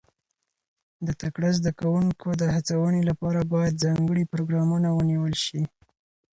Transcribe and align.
د 1.05 1.07
تکړه 1.21 1.49
زده 1.57 1.71
کوونکو 1.79 2.27
د 2.41 2.43
هڅونې 2.55 3.01
لپاره 3.09 3.39
باید 3.53 3.81
ځانګړي 3.85 4.23
پروګرامونه 4.33 4.87
ونیول 4.93 5.33
شي. 5.45 5.61